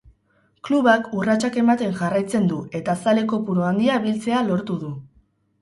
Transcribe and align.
Klubak 0.67 1.11
urratsak 1.17 1.59
ematen 1.63 1.93
jarraitzen 2.01 2.47
du 2.53 2.59
eta 2.81 2.97
zale 3.05 3.27
kopuru 3.35 3.69
handia 3.69 4.03
biltzea 4.07 4.41
lortu 4.49 4.81
du. 4.87 4.91